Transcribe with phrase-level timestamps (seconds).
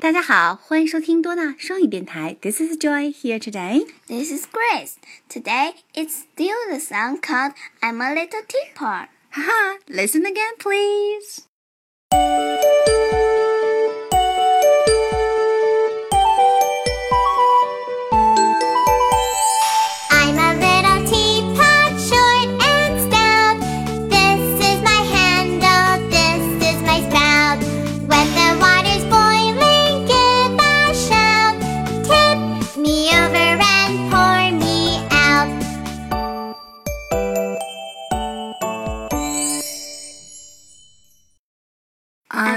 [0.00, 2.36] 大家好，欢迎收听多纳双语电台。
[2.40, 3.86] This is Joy here today.
[4.08, 4.94] This is Grace.
[5.28, 9.08] Today it's still the song called I'm a Little Teapot.
[9.30, 11.46] Haha, listen again, please.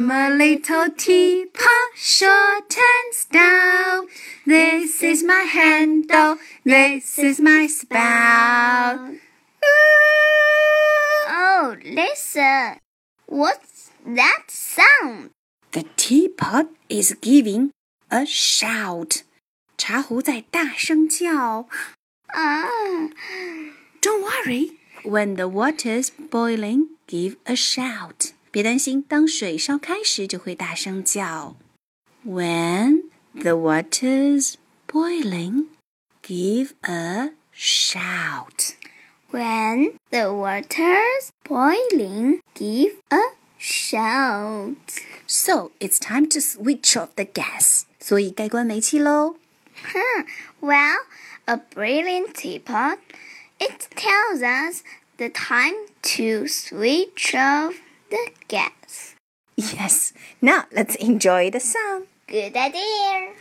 [0.00, 4.06] I'm a little teapot, short and stout.
[4.46, 8.98] This is my handle, this is my spout.
[9.00, 9.18] Ooh.
[11.28, 12.78] Oh, listen.
[13.26, 15.32] What's that sound?
[15.72, 17.72] The teapot is giving
[18.10, 19.24] a shout.
[19.76, 21.68] 茶壶在大声叫。
[22.28, 22.66] Ah,
[24.00, 24.78] Don't worry.
[25.04, 28.29] When the water's boiling, give a shout.
[28.50, 31.56] 别担心，当水烧开时就会大声叫。
[32.24, 34.54] When the water's
[34.86, 35.66] boiling,
[36.22, 38.74] give a shout.
[39.36, 43.20] when the water's boiling, give a
[43.58, 44.76] shout.
[45.26, 47.82] So it's time to switch off the gas.
[48.00, 49.36] 所以该关煤气喽。
[49.84, 50.24] Huh.
[50.60, 50.96] Well,
[51.44, 52.98] a brilliant teapot.
[53.58, 54.82] It tells us
[55.18, 55.74] the time
[56.16, 57.74] to switch off
[58.11, 59.15] the gas.
[59.55, 60.13] Yes.
[60.41, 62.05] Now let's enjoy the song.
[62.27, 63.33] Good idea.